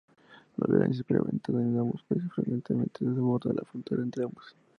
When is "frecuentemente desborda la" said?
2.33-3.61